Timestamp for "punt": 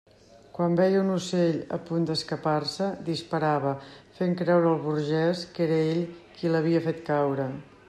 1.89-2.07